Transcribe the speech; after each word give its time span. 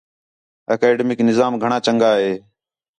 اکیڈمک 0.73 1.19
نظام 1.29 1.53
گھݨاں 1.63 1.83
چَنڳا 1.85 2.11
ہِے 2.21 2.31